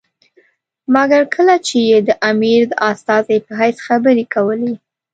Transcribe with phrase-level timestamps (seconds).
[0.93, 4.73] مګر کله چې یې د امیر د استازي په حیث خبرې کولې.